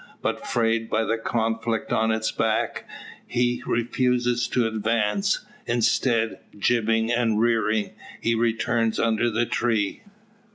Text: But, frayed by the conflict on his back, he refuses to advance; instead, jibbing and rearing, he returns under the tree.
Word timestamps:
But, 0.23 0.47
frayed 0.47 0.89
by 0.89 1.03
the 1.03 1.19
conflict 1.19 1.93
on 1.93 2.09
his 2.09 2.31
back, 2.31 2.89
he 3.27 3.61
refuses 3.67 4.47
to 4.47 4.65
advance; 4.65 5.45
instead, 5.67 6.39
jibbing 6.57 7.11
and 7.11 7.39
rearing, 7.39 7.91
he 8.19 8.33
returns 8.33 8.99
under 8.99 9.29
the 9.29 9.45
tree. 9.45 10.01